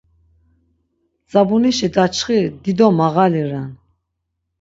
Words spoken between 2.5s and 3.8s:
dido mağali ren.